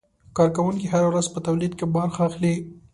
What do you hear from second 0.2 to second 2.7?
کارکوونکي هره ورځ په تولید کې برخه اخلي.